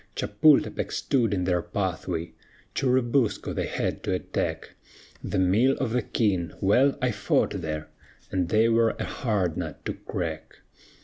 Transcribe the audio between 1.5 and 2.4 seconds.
pathway;